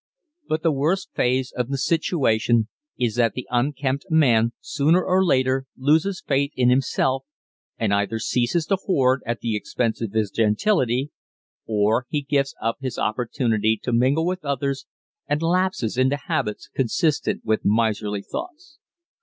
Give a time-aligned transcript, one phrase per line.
[0.47, 5.67] But the worst phase of the situation is that the unkempt man sooner or later
[5.77, 7.23] loses faith in himself
[7.77, 11.11] and either ceases to hoard at the expense of his gentility
[11.67, 14.87] or he gives up his opportunity to mingle with others
[15.27, 18.79] and lapses into habits consistent with miserly thoughts.